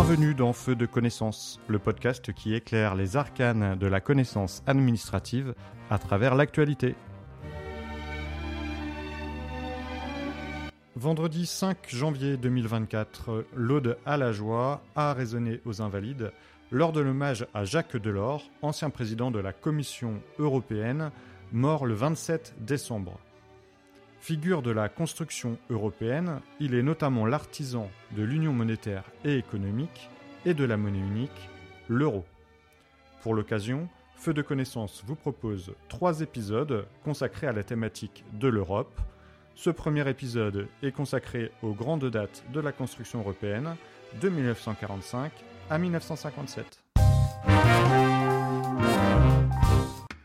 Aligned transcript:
Bienvenue 0.00 0.32
dans 0.32 0.52
Feu 0.52 0.76
de 0.76 0.86
connaissance, 0.86 1.58
le 1.66 1.80
podcast 1.80 2.32
qui 2.32 2.54
éclaire 2.54 2.94
les 2.94 3.16
arcanes 3.16 3.76
de 3.76 3.86
la 3.88 4.00
connaissance 4.00 4.62
administrative 4.68 5.56
à 5.90 5.98
travers 5.98 6.36
l'actualité. 6.36 6.94
Vendredi 10.94 11.46
5 11.46 11.78
janvier 11.88 12.36
2024, 12.36 13.46
l'Aude 13.56 13.98
à 14.06 14.16
la 14.16 14.30
joie 14.30 14.82
a 14.94 15.12
résonné 15.14 15.60
aux 15.66 15.82
Invalides 15.82 16.30
lors 16.70 16.92
de 16.92 17.00
l'hommage 17.00 17.48
à 17.52 17.64
Jacques 17.64 17.96
Delors, 17.96 18.48
ancien 18.62 18.90
président 18.90 19.32
de 19.32 19.40
la 19.40 19.52
Commission 19.52 20.22
européenne, 20.38 21.10
mort 21.50 21.86
le 21.86 21.94
27 21.94 22.54
décembre. 22.60 23.18
Figure 24.20 24.62
de 24.62 24.70
la 24.70 24.88
construction 24.88 25.58
européenne, 25.70 26.40
il 26.60 26.74
est 26.74 26.82
notamment 26.82 27.24
l'artisan 27.24 27.90
de 28.16 28.22
l'union 28.22 28.52
monétaire 28.52 29.04
et 29.24 29.36
économique 29.36 30.10
et 30.44 30.54
de 30.54 30.64
la 30.64 30.76
monnaie 30.76 30.98
unique, 30.98 31.48
l'euro. 31.88 32.24
Pour 33.22 33.34
l'occasion, 33.34 33.88
Feu 34.18 34.34
de 34.34 34.42
connaissance 34.42 35.04
vous 35.06 35.14
propose 35.14 35.72
trois 35.88 36.22
épisodes 36.22 36.86
consacrés 37.04 37.46
à 37.46 37.52
la 37.52 37.62
thématique 37.62 38.24
de 38.32 38.48
l'Europe. 38.48 39.00
Ce 39.54 39.70
premier 39.70 40.08
épisode 40.08 40.66
est 40.82 40.90
consacré 40.90 41.52
aux 41.62 41.72
grandes 41.72 42.10
dates 42.10 42.42
de 42.52 42.58
la 42.58 42.72
construction 42.72 43.20
européenne 43.20 43.76
de 44.20 44.28
1945 44.28 45.30
à 45.70 45.78
1957. 45.78 46.82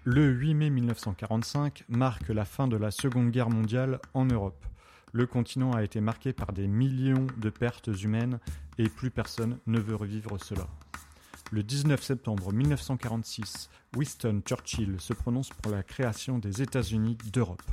Le 0.06 0.30
8 0.30 0.54
mai 0.56 0.70
1945 0.70 1.86
marque 1.88 2.28
la 2.28 2.44
fin 2.44 2.68
de 2.68 2.76
la 2.76 2.92
Seconde 2.92 3.32
Guerre 3.32 3.50
mondiale 3.50 4.02
en 4.14 4.26
Europe. 4.26 4.66
Le 5.14 5.26
continent 5.26 5.72
a 5.72 5.82
été 5.82 6.02
marqué 6.02 6.34
par 6.34 6.52
des 6.52 6.68
millions 6.68 7.26
de 7.38 7.50
pertes 7.50 7.90
humaines 8.04 8.40
et 8.78 8.90
plus 8.90 9.12
personne 9.12 9.60
ne 9.66 9.80
veut 9.80 9.96
revivre 9.96 10.38
cela. 10.44 10.68
Le 11.52 11.64
19 11.64 12.04
septembre 12.04 12.52
1946, 12.52 13.70
Winston 13.96 14.42
Churchill 14.46 15.00
se 15.00 15.14
prononce 15.14 15.52
pour 15.52 15.72
la 15.72 15.84
création 15.84 16.38
des 16.38 16.62
États-Unis 16.62 17.18
d'Europe. 17.32 17.64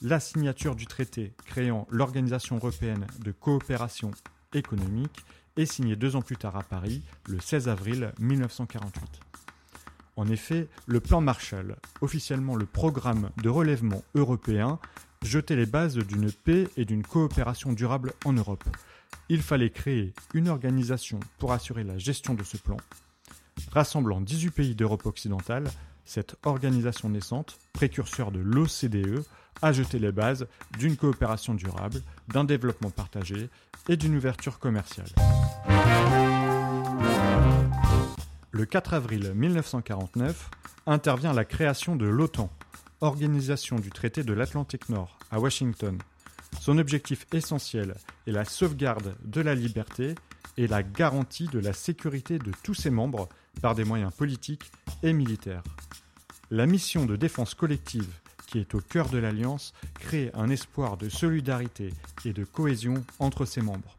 La 0.00 0.20
signature 0.20 0.76
du 0.76 0.86
traité 0.86 1.32
créant 1.44 1.88
l'Organisation 1.90 2.54
européenne 2.54 3.04
de 3.18 3.32
coopération 3.32 4.12
économique 4.52 5.24
est 5.56 5.66
signée 5.66 5.96
deux 5.96 6.14
ans 6.14 6.22
plus 6.22 6.36
tard 6.36 6.54
à 6.54 6.62
Paris, 6.62 7.02
le 7.28 7.40
16 7.40 7.68
avril 7.68 8.12
1948. 8.20 9.43
En 10.16 10.28
effet, 10.28 10.68
le 10.86 11.00
plan 11.00 11.20
Marshall, 11.20 11.76
officiellement 12.00 12.56
le 12.56 12.66
programme 12.66 13.30
de 13.42 13.48
relèvement 13.48 14.02
européen, 14.14 14.78
jetait 15.22 15.56
les 15.56 15.66
bases 15.66 15.96
d'une 15.96 16.30
paix 16.30 16.68
et 16.76 16.84
d'une 16.84 17.02
coopération 17.02 17.72
durable 17.72 18.12
en 18.24 18.32
Europe. 18.32 18.64
Il 19.28 19.42
fallait 19.42 19.70
créer 19.70 20.12
une 20.34 20.48
organisation 20.48 21.18
pour 21.38 21.52
assurer 21.52 21.82
la 21.82 21.98
gestion 21.98 22.34
de 22.34 22.44
ce 22.44 22.56
plan. 22.56 22.76
Rassemblant 23.72 24.20
18 24.20 24.50
pays 24.50 24.74
d'Europe 24.74 25.06
occidentale, 25.06 25.64
cette 26.04 26.36
organisation 26.44 27.08
naissante, 27.08 27.58
précurseur 27.72 28.30
de 28.30 28.40
l'OCDE, 28.40 29.24
a 29.62 29.72
jeté 29.72 29.98
les 29.98 30.12
bases 30.12 30.46
d'une 30.78 30.96
coopération 30.96 31.54
durable, 31.54 32.02
d'un 32.28 32.44
développement 32.44 32.90
partagé 32.90 33.48
et 33.88 33.96
d'une 33.96 34.16
ouverture 34.16 34.58
commerciale. 34.58 35.08
Le 38.56 38.66
4 38.66 38.94
avril 38.94 39.32
1949 39.34 40.48
intervient 40.86 41.32
la 41.32 41.44
création 41.44 41.96
de 41.96 42.06
l'OTAN, 42.06 42.52
organisation 43.00 43.80
du 43.80 43.90
traité 43.90 44.22
de 44.22 44.32
l'Atlantique 44.32 44.88
Nord, 44.90 45.18
à 45.32 45.40
Washington. 45.40 45.98
Son 46.60 46.78
objectif 46.78 47.26
essentiel 47.32 47.96
est 48.28 48.30
la 48.30 48.44
sauvegarde 48.44 49.16
de 49.24 49.40
la 49.40 49.56
liberté 49.56 50.14
et 50.56 50.68
la 50.68 50.84
garantie 50.84 51.48
de 51.48 51.58
la 51.58 51.72
sécurité 51.72 52.38
de 52.38 52.52
tous 52.62 52.74
ses 52.74 52.90
membres 52.90 53.28
par 53.60 53.74
des 53.74 53.82
moyens 53.82 54.12
politiques 54.12 54.70
et 55.02 55.12
militaires. 55.12 55.64
La 56.52 56.66
mission 56.66 57.06
de 57.06 57.16
défense 57.16 57.54
collective 57.54 58.20
qui 58.46 58.60
est 58.60 58.76
au 58.76 58.80
cœur 58.80 59.08
de 59.08 59.18
l'Alliance 59.18 59.72
crée 59.94 60.30
un 60.32 60.48
espoir 60.48 60.96
de 60.96 61.08
solidarité 61.08 61.92
et 62.24 62.32
de 62.32 62.44
cohésion 62.44 63.04
entre 63.18 63.46
ses 63.46 63.62
membres. 63.62 63.98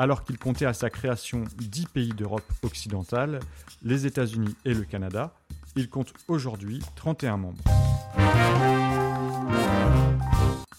Alors 0.00 0.22
qu'il 0.22 0.38
comptait 0.38 0.64
à 0.64 0.74
sa 0.74 0.90
création 0.90 1.42
10 1.56 1.86
pays 1.86 2.08
d'Europe 2.10 2.44
occidentale, 2.62 3.40
les 3.82 4.06
États-Unis 4.06 4.54
et 4.64 4.72
le 4.72 4.84
Canada, 4.84 5.34
il 5.74 5.90
compte 5.90 6.14
aujourd'hui 6.28 6.80
31 6.94 7.36
membres. 7.36 7.64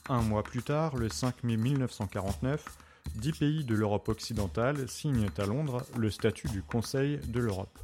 Un 0.08 0.22
mois 0.22 0.44
plus 0.44 0.64
tard, 0.64 0.96
le 0.96 1.10
5 1.10 1.44
mai 1.44 1.58
1949, 1.58 2.64
10 3.16 3.32
pays 3.34 3.64
de 3.66 3.76
l'Europe 3.76 4.08
occidentale 4.08 4.88
signent 4.88 5.30
à 5.38 5.46
Londres 5.46 5.84
le 5.98 6.10
statut 6.10 6.48
du 6.48 6.64
Conseil 6.64 7.20
de 7.28 7.42
l'Europe. 7.42 7.78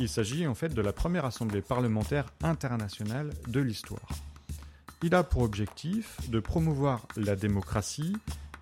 Il 0.00 0.08
s'agit 0.08 0.44
en 0.48 0.56
fait 0.56 0.74
de 0.74 0.82
la 0.82 0.92
première 0.92 1.24
assemblée 1.24 1.62
parlementaire 1.62 2.26
internationale 2.42 3.30
de 3.46 3.60
l'histoire. 3.60 4.08
Il 5.04 5.14
a 5.14 5.22
pour 5.22 5.42
objectif 5.42 6.16
de 6.28 6.40
promouvoir 6.40 7.06
la 7.16 7.36
démocratie, 7.36 8.16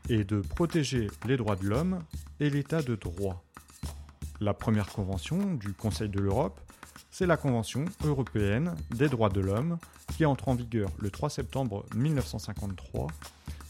et 0.09 0.25
de 0.25 0.41
protéger 0.41 1.09
les 1.27 1.37
droits 1.37 1.57
de 1.57 1.67
l'homme 1.67 2.01
et 2.41 2.51
l'état 2.51 2.83
de 2.83 2.95
droit. 2.95 3.45
La 4.41 4.55
première 4.55 4.89
convention 4.89 5.55
du 5.55 5.73
Conseil 5.73 6.09
de 6.09 6.21
l'Europe, 6.21 6.61
c'est 7.11 7.27
la 7.27 7.37
Convention 7.37 7.87
européenne 8.05 8.75
des 8.95 9.09
droits 9.09 9.31
de 9.31 9.41
l'homme 9.41 9.79
qui 10.17 10.27
entre 10.27 10.49
en 10.49 10.55
vigueur 10.55 10.91
le 10.99 11.11
3 11.11 11.31
septembre 11.31 11.85
1953. 11.95 13.09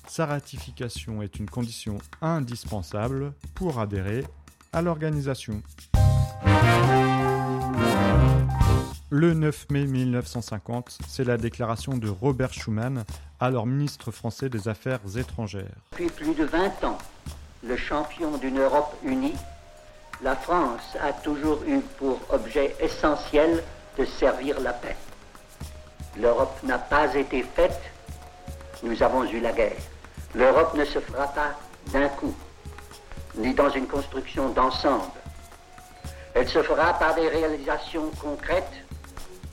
Sa 0.09 0.27
ratification 0.27 1.23
est 1.23 1.39
une 1.39 1.49
condition 1.49 1.99
indispensable 2.21 3.33
pour 3.55 3.79
adhérer 3.79 4.25
à 4.73 4.83
l'organisation. 4.83 5.63
Le 9.09 9.35
9 9.35 9.71
mai 9.71 9.87
1950, 9.87 10.99
c'est 11.07 11.23
la 11.23 11.37
déclaration 11.37 11.97
de 11.97 12.09
Robert 12.09 12.53
Schuman, 12.53 13.05
alors 13.39 13.65
ministre 13.65 14.11
français 14.11 14.49
des 14.49 14.67
Affaires 14.67 14.99
étrangères. 15.17 15.77
Depuis 15.93 16.09
plus 16.09 16.35
de 16.35 16.45
20 16.45 16.83
ans, 16.83 16.99
le 17.63 17.77
champion 17.77 18.37
d'une 18.37 18.59
Europe 18.59 18.97
unie, 19.05 19.37
la 20.25 20.35
France 20.35 20.97
a 21.01 21.13
toujours 21.13 21.61
eu 21.69 21.79
pour 21.99 22.19
objet 22.31 22.75
essentiel 22.81 23.63
de 23.97 24.05
servir 24.05 24.59
la 24.59 24.73
paix. 24.73 24.97
L'Europe 26.21 26.61
n'a 26.65 26.79
pas 26.79 27.15
été 27.15 27.45
faite, 27.45 27.81
nous 28.83 29.01
avons 29.05 29.23
eu 29.23 29.39
la 29.39 29.53
guerre. 29.53 29.79
L'Europe 30.35 30.75
ne 30.75 30.85
se 30.85 30.99
fera 30.99 31.29
pas 31.29 31.57
d'un 31.93 32.09
coup, 32.09 32.35
ni 33.37 33.55
dans 33.55 33.71
une 33.71 33.87
construction 33.87 34.49
d'ensemble. 34.49 35.05
Elle 36.35 36.49
se 36.49 36.61
fera 36.65 36.93
par 36.95 37.15
des 37.15 37.29
réalisations 37.29 38.11
concrètes 38.21 38.86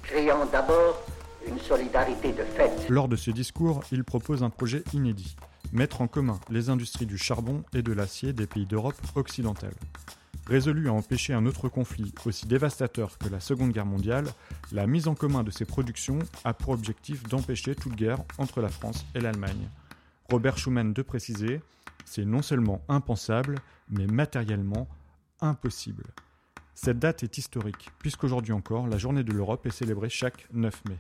créant 0.04 0.46
d'abord 0.46 1.02
une 1.48 1.60
solidarité 1.60 2.32
de 2.32 2.44
fait. 2.44 2.90
Lors 2.90 3.08
de 3.08 3.16
ce 3.16 3.32
discours, 3.32 3.84
il 3.92 4.04
propose 4.04 4.44
un 4.44 4.50
projet 4.50 4.84
inédit 4.94 5.36
mettre 5.74 6.02
en 6.02 6.08
commun 6.08 6.40
les 6.50 6.70
industries 6.70 7.08
du 7.08 7.18
charbon 7.18 7.64
et 7.74 7.82
de 7.82 7.92
l'acier 7.92 8.32
des 8.32 8.48
pays 8.48 8.66
d'Europe 8.66 8.96
occidentale. 9.16 9.74
Résolu 10.46 10.88
à 10.88 10.94
empêcher 10.94 11.34
un 11.34 11.46
autre 11.46 11.68
conflit 11.70 12.14
aussi 12.26 12.46
dévastateur 12.46 13.18
que 13.18 13.30
la 13.30 13.40
Seconde 13.40 13.72
Guerre 13.72 13.86
mondiale, 13.86 14.28
la 14.72 14.88
mise 14.88 15.08
en 15.08 15.16
commun 15.16 15.44
de 15.44 15.52
ces 15.52 15.66
productions 15.66 16.20
a 16.44 16.54
pour 16.54 16.74
objectif 16.74 17.24
d'empêcher 17.24 17.76
toute 17.76 17.96
guerre 17.96 18.20
entre 18.38 18.62
la 18.62 18.70
France 18.70 19.06
et 19.16 19.22
l'Allemagne. 19.22 19.70
Robert 20.30 20.58
Schuman 20.58 20.94
de 20.94 21.02
préciser, 21.02 21.62
c'est 22.06 22.26
non 22.26 22.42
seulement 22.42 22.82
impensable, 22.90 23.56
mais 23.90 24.06
matériellement 24.06 24.88
impossible. 25.42 26.04
Cette 26.76 27.00
date 27.00 27.24
est 27.24 27.38
historique, 27.38 27.90
puisqu'aujourd'hui 28.00 28.52
encore, 28.52 28.88
la 28.88 28.98
journée 28.98 29.24
de 29.24 29.32
l'Europe 29.32 29.66
est 29.66 29.72
célébrée 29.72 30.10
chaque 30.10 30.48
9 30.54 30.82
mai. 30.90 30.98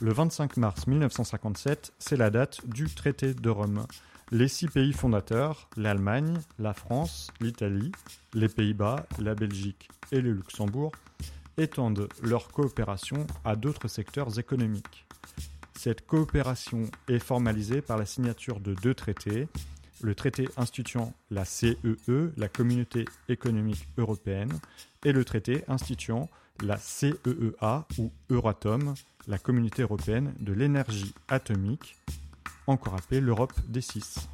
Le 0.00 0.12
25 0.12 0.56
mars 0.56 0.86
1957, 0.86 1.92
c'est 1.98 2.16
la 2.16 2.30
date 2.30 2.66
du 2.66 2.86
traité 2.86 3.34
de 3.34 3.50
Rome. 3.50 3.86
Les 4.32 4.48
six 4.48 4.66
pays 4.66 4.92
fondateurs, 4.92 5.68
l'Allemagne, 5.76 6.38
la 6.58 6.72
France, 6.72 7.30
l'Italie, 7.40 7.92
les 8.32 8.48
Pays-Bas, 8.48 9.06
la 9.18 9.34
Belgique 9.34 9.90
et 10.10 10.20
le 10.20 10.32
Luxembourg, 10.32 10.92
étendent 11.58 12.08
leur 12.22 12.48
coopération 12.48 13.26
à 13.44 13.56
d'autres 13.56 13.88
secteurs 13.88 14.38
économiques. 14.38 15.06
Cette 15.74 16.06
coopération 16.06 16.90
est 17.08 17.18
formalisée 17.18 17.82
par 17.82 17.98
la 17.98 18.06
signature 18.06 18.58
de 18.58 18.74
deux 18.74 18.94
traités, 18.94 19.48
le 20.02 20.14
traité 20.14 20.48
instituant 20.56 21.14
la 21.30 21.44
CEE, 21.44 21.76
e, 22.08 22.32
la 22.36 22.48
Communauté 22.48 23.04
économique 23.28 23.88
européenne, 23.96 24.52
et 25.04 25.12
le 25.12 25.24
traité 25.24 25.64
instituant 25.68 26.28
la 26.62 26.76
CEEA 26.76 27.86
ou 27.98 28.12
Euratom, 28.30 28.94
la 29.26 29.38
Communauté 29.38 29.82
européenne 29.82 30.34
de 30.40 30.52
l'énergie 30.52 31.14
atomique, 31.28 31.96
encore 32.66 32.94
appelée 32.94 33.20
l'Europe 33.20 33.54
des 33.68 33.80
six. 33.80 34.28